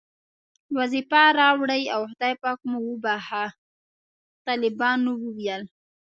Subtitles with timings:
[0.77, 3.45] وظیفه راوړئ او خدای پاک مو وبښه،
[4.45, 5.63] طالبانو وویل.